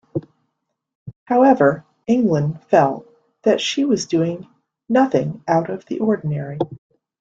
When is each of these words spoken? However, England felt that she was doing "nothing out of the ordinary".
However, 1.25 1.85
England 2.07 2.63
felt 2.63 3.05
that 3.43 3.61
she 3.61 3.85
was 3.85 4.07
doing 4.07 4.47
"nothing 4.89 5.43
out 5.47 5.69
of 5.69 5.85
the 5.85 5.99
ordinary". 5.99 6.57